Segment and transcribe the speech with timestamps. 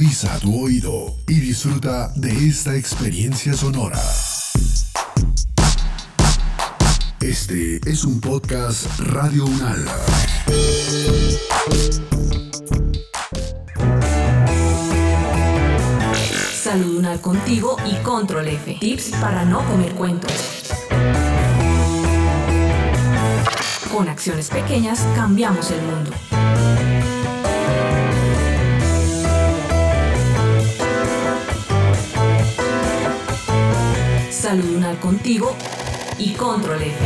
[0.00, 4.00] Agudiza tu oído y disfruta de esta experiencia sonora.
[7.20, 9.84] Este es un podcast Radio Unal.
[16.50, 18.78] Salud Unal contigo y Control F.
[18.80, 20.32] Tips para no comer cuentos.
[23.92, 26.39] Con acciones pequeñas cambiamos el mundo.
[34.50, 35.54] Salud Unal contigo
[36.18, 36.96] y Control F.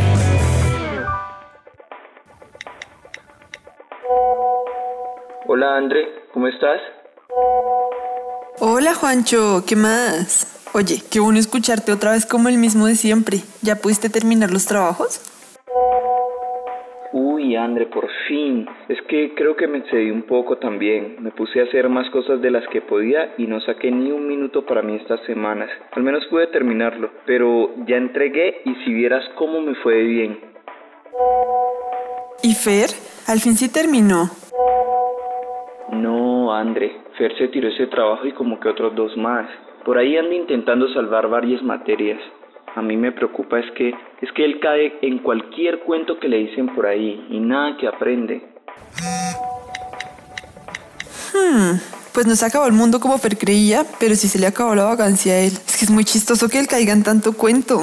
[5.46, 6.80] Hola André, ¿cómo estás?
[8.60, 10.46] Hola Juancho, ¿qué más?
[10.72, 13.42] Oye, qué bueno escucharte otra vez como el mismo de siempre.
[13.60, 15.20] ¿Ya pudiste terminar los trabajos?
[17.16, 18.66] Uy, André, por fin.
[18.88, 21.18] Es que creo que me excedí un poco también.
[21.20, 24.26] Me puse a hacer más cosas de las que podía y no saqué ni un
[24.26, 25.70] minuto para mí estas semanas.
[25.92, 30.40] Al menos pude terminarlo, pero ya entregué y si vieras cómo me fue de bien.
[32.42, 32.90] ¿Y Fer?
[33.28, 34.24] Al fin sí terminó.
[35.92, 36.96] No, André.
[37.16, 39.48] Fer se tiró ese trabajo y como que otros dos más.
[39.84, 42.18] Por ahí ando intentando salvar varias materias.
[42.76, 46.38] A mí me preocupa es que es que él cae en cualquier cuento que le
[46.38, 48.42] dicen por ahí y nada que aprende.
[51.32, 51.78] Hmm,
[52.12, 54.84] pues no se acabó el mundo como Fer creía, pero sí se le acabó la
[54.84, 55.52] vacancia a él.
[55.52, 57.80] Es que es muy chistoso que él caiga en tanto cuento.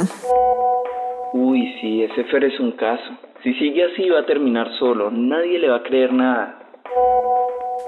[1.33, 3.17] Uy, sí, ese Fer es un caso.
[3.43, 5.09] Si sigue así va a terminar solo.
[5.09, 6.59] Nadie le va a creer nada.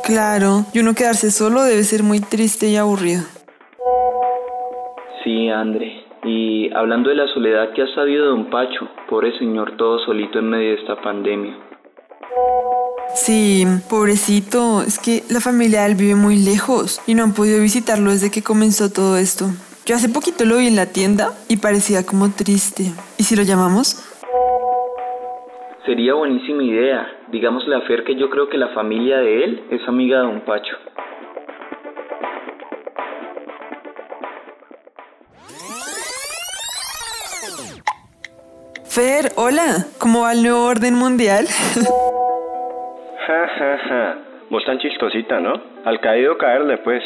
[0.06, 3.24] Claro, y uno quedarse solo debe ser muy triste y aburrido.
[5.24, 6.03] Sí, André.
[6.26, 10.50] Y hablando de la soledad que ha sabido don Pacho, pobre señor todo solito en
[10.50, 11.58] medio de esta pandemia.
[13.14, 17.62] Sí, pobrecito, es que la familia de él vive muy lejos y no han podido
[17.62, 19.46] visitarlo desde que comenzó todo esto.
[19.86, 22.84] Yo hace poquito lo vi en la tienda y parecía como triste.
[23.18, 24.02] ¿Y si lo llamamos?
[25.86, 27.06] Sería buenísima idea.
[27.32, 30.42] Digámosle a Fer que yo creo que la familia de él es amiga de don
[30.42, 30.78] Pacho.
[38.94, 41.48] Fer, hola, ¿cómo va el nuevo orden mundial?
[43.26, 44.18] Ja, ja, ja.
[44.52, 45.54] Vos tan chistosita, ¿no?
[45.84, 47.02] Al caído caerle, pues.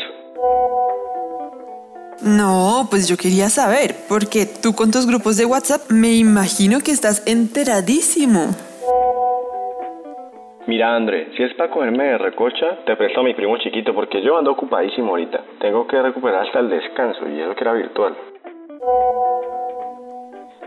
[2.22, 6.92] No, pues yo quería saber, porque tú con tus grupos de WhatsApp me imagino que
[6.92, 8.54] estás enteradísimo.
[10.68, 14.22] Mira, André, si es para cogerme de recocha, te presto a mi primo chiquito porque
[14.22, 15.42] yo ando ocupadísimo ahorita.
[15.62, 18.14] Tengo que recuperar hasta el descanso y eso que era virtual.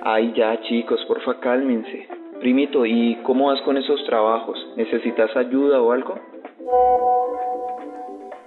[0.02, 2.08] Ay, ya chicos, porfa, cálmense.
[2.40, 4.58] Primito, ¿y cómo vas con esos trabajos?
[4.76, 6.18] ¿Necesitas ayuda o algo?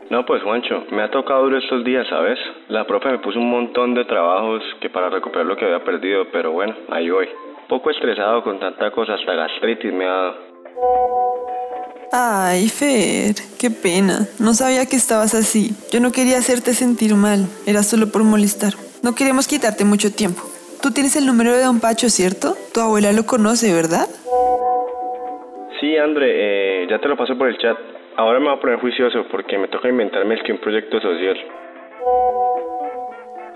[0.10, 2.40] No, pues Juancho, me ha tocado duro estos días, ¿sabes?
[2.70, 6.26] La profe me puso un montón de trabajos que para recuperar lo que había perdido,
[6.32, 7.28] pero bueno, ahí voy.
[7.70, 10.36] Poco estresado con tanta cosa, hasta gastritis me ha dado.
[12.12, 14.28] Ay, Fer, qué pena.
[14.40, 15.72] No sabía que estabas así.
[15.92, 17.48] Yo no quería hacerte sentir mal.
[17.66, 18.74] Era solo por molestar.
[19.02, 20.53] No queremos quitarte mucho tiempo.
[20.84, 22.56] Tú tienes el número de Don Pacho, ¿cierto?
[22.74, 24.06] Tu abuela lo conoce, ¿verdad?
[25.80, 27.78] Sí, André, eh, ya te lo paso por el chat.
[28.18, 31.38] Ahora me voy a poner juicioso porque me toca inventarme el que un proyecto social.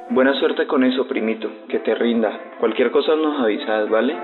[0.09, 1.51] Buena suerte con eso, primito.
[1.67, 2.31] Que te rinda.
[2.61, 4.15] Cualquier cosa nos avisas, ¿vale?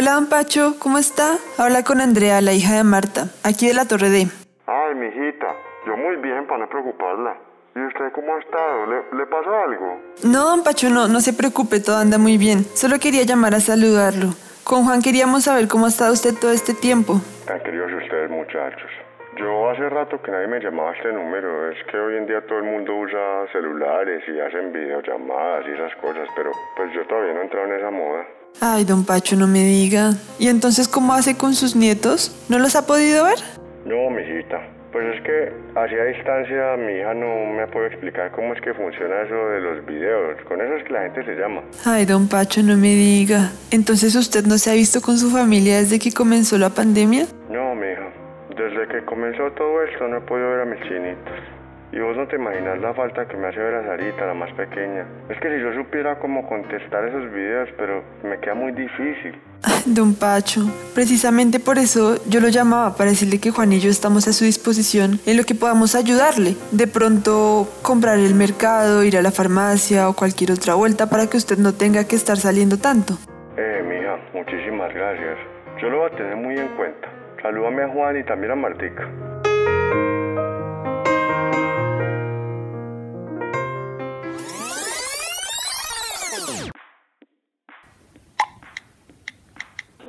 [0.00, 1.36] Hola, Don Pacho, ¿cómo está?
[1.58, 4.28] Habla con Andrea, la hija de Marta, aquí de la Torre D.
[4.66, 5.52] Ay, mijita,
[5.84, 7.36] yo muy bien para no preocuparla.
[7.76, 8.86] ¿Y usted cómo ha estado?
[8.86, 10.00] ¿Le, le pasó algo?
[10.24, 12.64] No, Don Pacho, no, no se preocupe, todo anda muy bien.
[12.72, 14.28] Solo quería llamar a saludarlo.
[14.64, 17.20] Con Juan queríamos saber cómo ha estado usted todo este tiempo.
[17.44, 18.90] Tan queridos ustedes, muchachos.
[19.36, 21.70] Yo hace rato que nadie me llamaba a este número.
[21.72, 25.94] Es que hoy en día todo el mundo usa celulares y hacen videollamadas y esas
[25.96, 28.24] cosas, pero pues yo todavía no he entrado en esa moda.
[28.60, 30.12] Ay, don Pacho, no me diga.
[30.38, 32.34] ¿Y entonces cómo hace con sus nietos?
[32.48, 33.38] ¿No los ha podido ver?
[33.86, 34.60] No, mijita.
[34.92, 39.22] Pues es que hacia distancia mi hija no me puede explicar cómo es que funciona
[39.22, 40.36] eso de los videos.
[40.48, 41.62] Con eso es que la gente se llama.
[41.84, 43.52] Ay, don Pacho, no me diga.
[43.70, 47.26] Entonces usted no se ha visto con su familia desde que comenzó la pandemia?
[47.48, 48.10] No, mija.
[48.50, 51.59] Desde que comenzó todo esto no he podido ver a mis chinitos.
[51.92, 54.52] Y vos no te imaginas la falta que me hace ver a Sarita, la más
[54.52, 55.06] pequeña.
[55.28, 59.34] Es que si yo supiera cómo contestar esos videos, pero me queda muy difícil.
[59.86, 60.60] Don Pacho,
[60.94, 64.44] precisamente por eso yo lo llamaba para decirle que Juan y yo estamos a su
[64.44, 66.54] disposición en lo que podamos ayudarle.
[66.70, 71.36] De pronto comprar el mercado, ir a la farmacia o cualquier otra vuelta para que
[71.36, 73.14] usted no tenga que estar saliendo tanto.
[73.56, 75.38] Eh, mija, muchísimas gracias.
[75.82, 77.08] Yo lo voy a tener muy en cuenta.
[77.42, 79.08] Salúdame a Juan y también a Martica.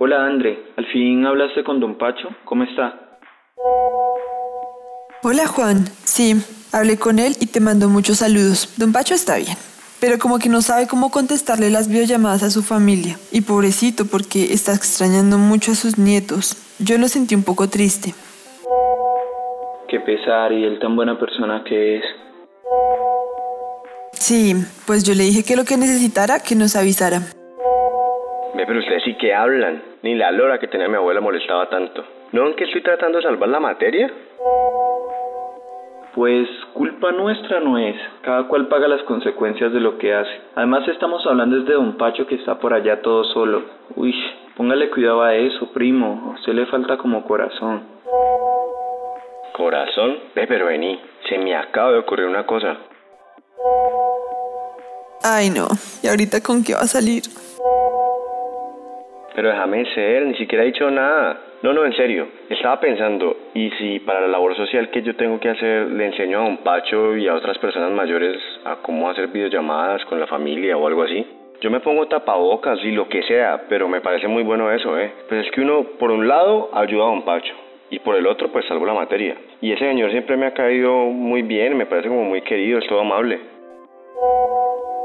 [0.04, 3.20] Hola André, al fin hablaste con don Pacho, ¿cómo está?
[5.22, 8.74] Hola Juan, sí, hablé con él y te mandó muchos saludos.
[8.78, 9.56] Don Pacho está bien,
[10.00, 13.20] pero como que no sabe cómo contestarle las videollamadas a su familia.
[13.32, 16.58] Y pobrecito porque está extrañando mucho a sus nietos.
[16.80, 18.16] Yo lo sentí un poco triste.
[19.88, 22.04] Qué pesar y él tan buena persona que es.
[24.14, 24.56] Sí,
[24.88, 27.22] pues yo le dije que lo que necesitara, que nos avisara.
[28.54, 29.82] Ve, pero ustedes sí que hablan.
[30.04, 32.04] Ni la lora que tenía mi abuela molestaba tanto.
[32.32, 34.12] ¿No ven que estoy tratando de salvar la materia?
[36.14, 37.96] Pues culpa nuestra no es.
[38.22, 40.32] Cada cual paga las consecuencias de lo que hace.
[40.56, 43.64] Además estamos hablando desde don Pacho que está por allá todo solo.
[43.96, 44.14] Uy,
[44.58, 46.32] póngale cuidado a eso, primo.
[46.32, 47.84] A usted le falta como corazón.
[49.54, 50.18] Corazón.
[50.36, 51.00] Ve, pero vení.
[51.30, 52.78] Se me acaba de ocurrir una cosa.
[55.24, 55.68] Ay no,
[56.02, 57.22] ¿y ahorita con qué va a salir?
[59.36, 61.40] Pero déjame ser, ni siquiera he dicho nada.
[61.64, 62.28] No, no, en serio.
[62.50, 66.40] Estaba pensando, ¿y si para la labor social que yo tengo que hacer le enseño
[66.40, 70.76] a Don Pacho y a otras personas mayores a cómo hacer videollamadas con la familia
[70.76, 71.26] o algo así?
[71.62, 75.12] Yo me pongo tapabocas y lo que sea, pero me parece muy bueno eso, ¿eh?
[75.30, 77.54] Pues es que uno, por un lado, ayuda a Don Pacho
[77.92, 79.36] y por el otro, pues salvo la materia.
[79.62, 82.88] Y ese señor siempre me ha caído muy bien, me parece como muy querido, es
[82.88, 83.40] todo amable.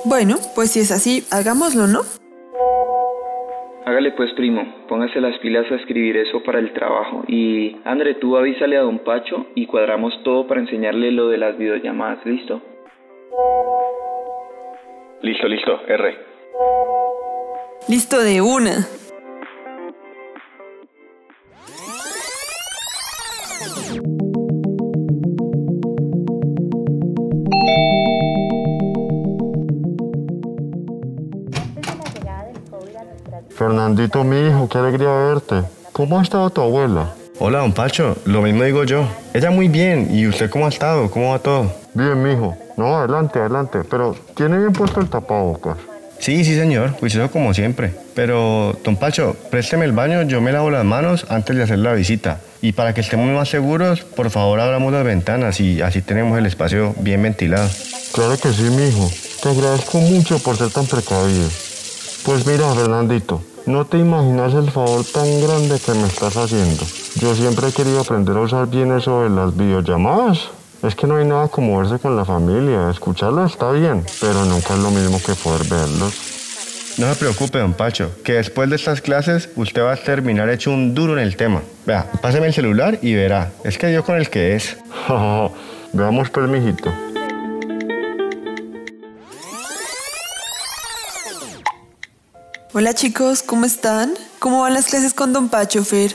[0.05, 2.01] Bueno, pues si es así, hagámoslo, ¿no?
[3.87, 7.23] Hágale pues primo, póngase las pilas a escribir eso para el trabajo.
[7.29, 11.57] Y André, tú avísale a don Pacho y cuadramos todo para enseñarle lo de las
[11.57, 12.61] videollamadas, ¿listo?
[15.23, 16.17] Listo, listo, R.
[17.89, 18.73] Listo de una.
[33.97, 35.63] Fernandito, mi hijo, qué alegría verte.
[35.93, 37.15] ¿Cómo ha estado tu abuela?
[37.39, 39.09] Hola, don Pacho, lo mismo digo yo.
[39.33, 41.11] Ella muy bien, ¿y usted cómo ha estado?
[41.11, 41.73] ¿Cómo va todo?
[41.95, 42.55] Bien, mijo.
[42.77, 43.79] No, adelante, adelante.
[43.89, 45.79] Pero tiene bien puesto el tapabocas.
[46.19, 47.95] Sí, sí, señor, juicioso como siempre.
[48.15, 51.95] Pero, don Pacho, présteme el baño, yo me lavo las manos antes de hacer la
[51.95, 52.41] visita.
[52.61, 56.45] Y para que estemos más seguros, por favor abramos las ventanas y así tenemos el
[56.45, 57.67] espacio bien ventilado.
[58.13, 59.11] Claro que sí, mijo.
[59.43, 61.49] Te agradezco mucho por ser tan precavido.
[62.27, 66.85] Pues mira, Fernandito, no te imaginas el favor tan grande que me estás haciendo.
[67.17, 70.49] Yo siempre he querido aprender a usar bien eso de las videollamadas.
[70.83, 72.91] Es que no hay nada como verse con la familia.
[72.91, 76.15] Escucharlo está bien, pero nunca es lo mismo que poder verlos.
[76.99, 80.71] No se preocupe, don Pacho, que después de estas clases usted va a terminar hecho
[80.71, 81.63] un duro en el tema.
[81.87, 83.51] Vea, páseme el celular y verá.
[83.65, 84.77] Es que yo con el que es.
[85.93, 87.06] Veamos pues, mijito.
[92.79, 94.11] Hola chicos, ¿cómo están?
[94.39, 96.11] ¿Cómo van las clases con Don Pacho, Fer?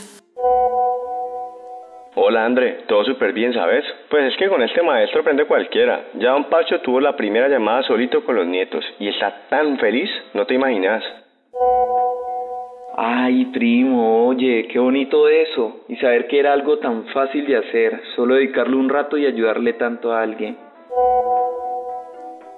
[2.14, 3.84] Hola André, todo súper bien, ¿sabes?
[4.12, 6.06] Pues es que con este maestro aprende cualquiera.
[6.20, 10.08] Ya Don Pacho tuvo la primera llamada solito con los nietos y está tan feliz,
[10.36, 11.04] no te imaginas.
[12.96, 15.78] Ay, primo, oye, qué bonito eso.
[15.88, 19.74] Y saber que era algo tan fácil de hacer, solo dedicarle un rato y ayudarle
[19.74, 20.56] tanto a alguien.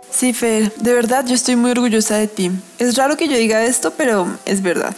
[0.10, 2.50] Sí, Fer, de verdad yo estoy muy orgullosa de ti.
[2.80, 4.96] Es raro que yo diga esto, pero es verdad.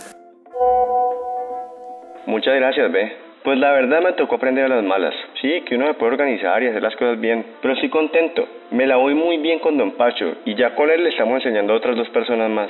[2.25, 3.25] Muchas gracias, Be.
[3.43, 5.13] Pues la verdad me tocó aprender a las malas.
[5.39, 8.47] Sí, que uno se puede organizar y hacer las cosas bien, pero estoy contento.
[8.71, 11.73] Me la voy muy bien con Don Pacho y ya con él le estamos enseñando
[11.73, 12.69] a otras dos personas más.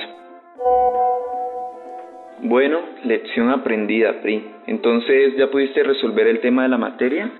[2.40, 4.46] Bueno, lección aprendida, Pri.
[4.66, 7.30] Entonces, ¿ya pudiste resolver el tema de la materia?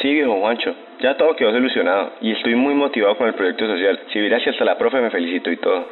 [0.00, 3.98] Sí, viejo Juancho, ya todo quedó solucionado y estoy muy motivado con el proyecto social.
[4.12, 5.86] Si vieras que hasta la profe me felicito y todo.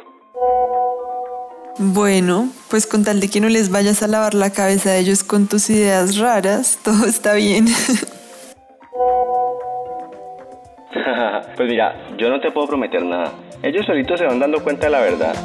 [1.79, 5.23] Bueno, pues con tal de que no les vayas a lavar la cabeza a ellos
[5.23, 7.65] con tus ideas raras, todo está bien.
[11.55, 13.33] pues mira, yo no te puedo prometer nada.
[13.61, 15.35] Ellos solitos se van dando cuenta de la verdad.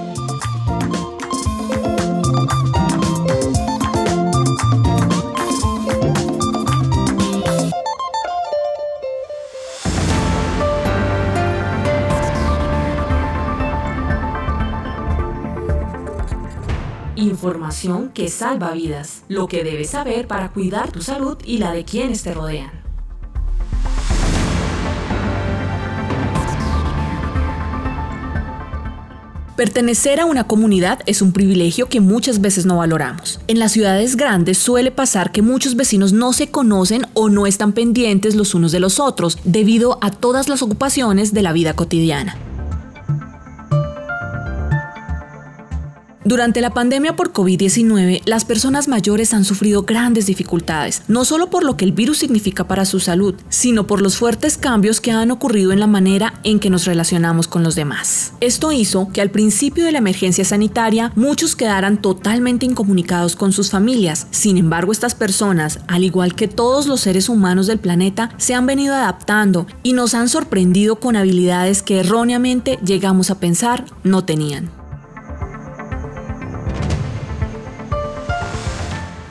[17.23, 19.23] Información que salva vidas.
[19.29, 22.83] Lo que debes saber para cuidar tu salud y la de quienes te rodean.
[29.57, 33.39] Pertenecer a una comunidad es un privilegio que muchas veces no valoramos.
[33.47, 37.73] En las ciudades grandes suele pasar que muchos vecinos no se conocen o no están
[37.73, 42.37] pendientes los unos de los otros debido a todas las ocupaciones de la vida cotidiana.
[46.25, 51.65] Durante la pandemia por COVID-19, las personas mayores han sufrido grandes dificultades, no solo por
[51.65, 55.33] lo que el virus significa para su salud, sino por los fuertes cambios que han
[55.33, 58.35] ocurrido en la manera en que nos relacionamos con los demás.
[58.41, 63.71] Esto hizo que al principio de la emergencia sanitaria muchos quedaran totalmente incomunicados con sus
[63.71, 64.29] familias.
[64.31, 68.67] Sin embargo, estas personas, al igual que todos los seres humanos del planeta, se han
[68.67, 74.82] venido adaptando y nos han sorprendido con habilidades que erróneamente llegamos a pensar no tenían.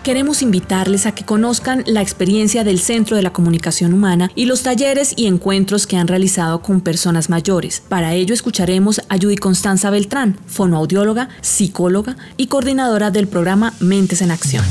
[0.03, 4.63] Queremos invitarles a que conozcan la experiencia del Centro de la Comunicación Humana y los
[4.63, 7.81] talleres y encuentros que han realizado con personas mayores.
[7.87, 14.31] Para ello escucharemos a Judy Constanza Beltrán, fonoaudióloga, psicóloga y coordinadora del programa Mentes en
[14.31, 14.65] Acción.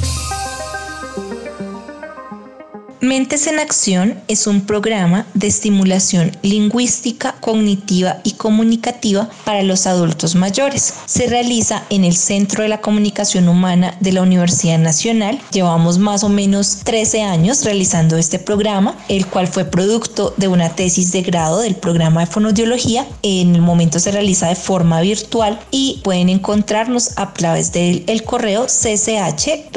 [3.02, 10.34] Mentes en Acción es un programa de estimulación lingüística, cognitiva y comunicativa para los adultos
[10.34, 10.92] mayores.
[11.06, 15.40] Se realiza en el Centro de la Comunicación Humana de la Universidad Nacional.
[15.50, 20.68] Llevamos más o menos 13 años realizando este programa, el cual fue producto de una
[20.68, 23.06] tesis de grado del programa de fonodiología.
[23.22, 28.66] En el momento se realiza de forma virtual y pueden encontrarnos a través del correo
[28.66, 29.70] cch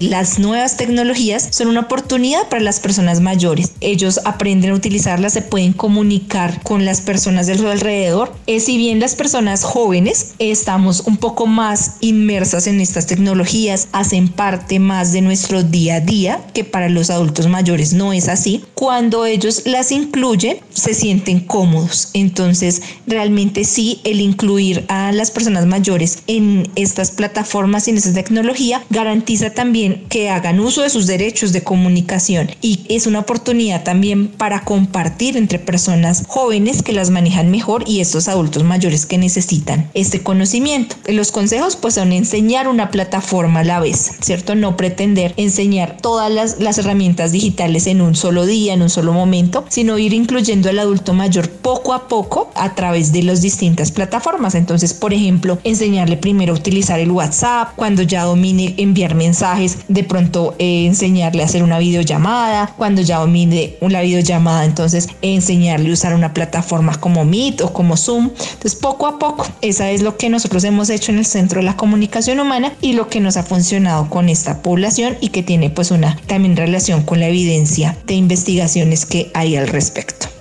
[0.00, 3.72] Las nuevas tecnologías son una oportunidad para las personas mayores.
[3.80, 8.34] Ellos aprenden a utilizarlas, se pueden comunicar con las personas de su alrededor.
[8.46, 14.28] Eh, si bien las personas jóvenes estamos un poco más inmersas en estas tecnologías, hacen
[14.28, 18.64] parte más de nuestro día a día, que para los adultos mayores no es así.
[18.74, 22.10] Cuando ellos las incluyen, se sienten cómodos.
[22.14, 28.12] Entonces, realmente sí, el incluir a las personas mayores en estas plataformas y en esta
[28.12, 33.82] tecnología garantiza también que hagan uso de sus derechos de comunicación y es una oportunidad
[33.82, 39.18] también para compartir entre personas jóvenes que las manejan mejor y estos adultos mayores que
[39.18, 40.96] necesitan este conocimiento.
[41.06, 44.54] Los consejos pues son enseñar una plataforma a la vez, ¿cierto?
[44.54, 49.12] No pretender enseñar todas las, las herramientas digitales en un solo día, en un solo
[49.12, 53.92] momento, sino ir incluyendo al adulto mayor poco a poco a través de las distintas
[53.92, 54.54] plataformas.
[54.54, 60.04] Entonces, por ejemplo, enseñarle primero a utilizar el WhatsApp, cuando ya domine enviar mensajes, de
[60.04, 65.92] pronto eh, enseñarle a hacer una videollamada, cuando ya domine una videollamada, entonces enseñarle a
[65.92, 68.30] usar una plataforma como Meet o como Zoom.
[68.52, 71.66] Entonces, poco a poco, esa es lo que nosotros hemos hecho en el Centro de
[71.66, 75.70] la Comunicación Humana y lo que nos ha funcionado con esta población y que tiene
[75.70, 80.33] pues una también relación con la evidencia de investigaciones que hay al respecto.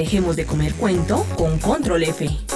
[0.00, 2.49] Dejemos de comer cuento con Control F.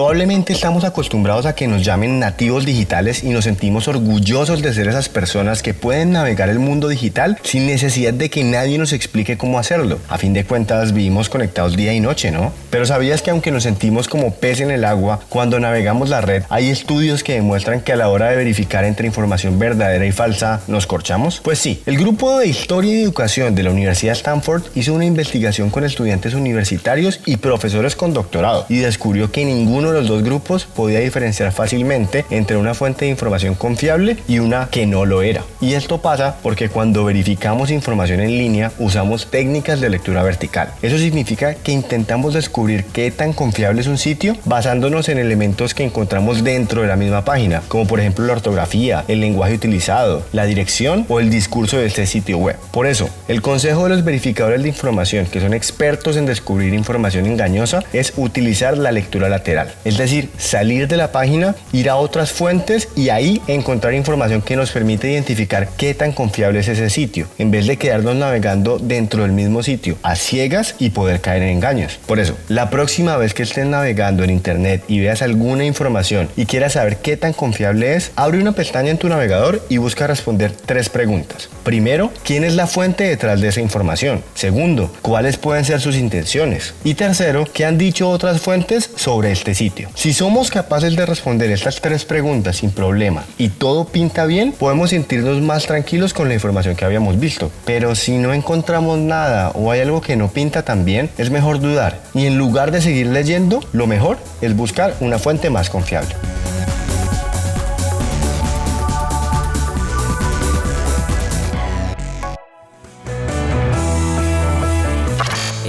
[0.00, 4.88] Probablemente estamos acostumbrados a que nos llamen nativos digitales y nos sentimos orgullosos de ser
[4.88, 9.36] esas personas que pueden navegar el mundo digital sin necesidad de que nadie nos explique
[9.36, 9.98] cómo hacerlo.
[10.08, 12.50] A fin de cuentas vivimos conectados día y noche, ¿no?
[12.70, 16.44] Pero ¿sabías que aunque nos sentimos como pez en el agua, cuando navegamos la red
[16.48, 20.62] hay estudios que demuestran que a la hora de verificar entre información verdadera y falsa
[20.66, 21.42] nos corchamos?
[21.44, 25.68] Pues sí, el grupo de Historia y Educación de la Universidad Stanford hizo una investigación
[25.68, 30.64] con estudiantes universitarios y profesores con doctorado y descubrió que ninguno de los dos grupos
[30.64, 35.44] podía diferenciar fácilmente entre una fuente de información confiable y una que no lo era.
[35.60, 40.72] Y esto pasa porque cuando verificamos información en línea usamos técnicas de lectura vertical.
[40.82, 45.84] Eso significa que intentamos descubrir qué tan confiable es un sitio basándonos en elementos que
[45.84, 50.46] encontramos dentro de la misma página, como por ejemplo la ortografía, el lenguaje utilizado, la
[50.46, 52.56] dirección o el discurso de este sitio web.
[52.70, 57.26] Por eso, el consejo de los verificadores de información, que son expertos en descubrir información
[57.26, 59.72] engañosa, es utilizar la lectura lateral.
[59.84, 64.56] Es decir, salir de la página, ir a otras fuentes y ahí encontrar información que
[64.56, 69.22] nos permite identificar qué tan confiable es ese sitio, en vez de quedarnos navegando dentro
[69.22, 71.98] del mismo sitio a ciegas y poder caer en engaños.
[72.06, 76.46] Por eso, la próxima vez que estés navegando en internet y veas alguna información y
[76.46, 80.52] quieras saber qué tan confiable es, abre una pestaña en tu navegador y busca responder
[80.52, 81.48] tres preguntas.
[81.64, 84.22] Primero, ¿quién es la fuente detrás de esa información?
[84.34, 86.74] Segundo, ¿cuáles pueden ser sus intenciones?
[86.84, 89.54] Y tercero, ¿qué han dicho otras fuentes sobre este
[89.94, 94.88] Si somos capaces de responder estas tres preguntas sin problema y todo pinta bien, podemos
[94.88, 97.50] sentirnos más tranquilos con la información que habíamos visto.
[97.66, 101.60] Pero si no encontramos nada o hay algo que no pinta tan bien, es mejor
[101.60, 102.00] dudar.
[102.14, 106.14] Y en lugar de seguir leyendo, lo mejor es buscar una fuente más confiable.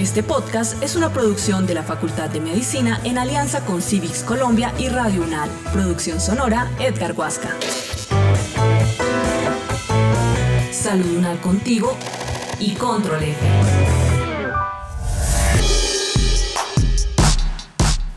[0.01, 4.74] Este podcast es una producción de la Facultad de Medicina en alianza con Civics Colombia
[4.79, 5.48] y Radio UNAL.
[5.72, 7.50] Producción sonora Edgar Huasca.
[10.71, 11.95] Salud UNAL contigo
[12.60, 13.21] y Control.